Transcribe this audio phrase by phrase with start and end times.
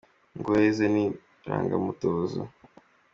[0.35, 1.03] Ingohe ze ni
[1.43, 2.41] irangamutuzo